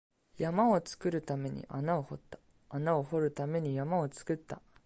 [0.39, 4.59] 山を作るために穴を掘った、穴を掘るために山を作った